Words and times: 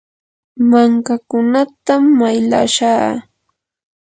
mankakunatam 0.69 2.03
maylashaa. 2.19 3.07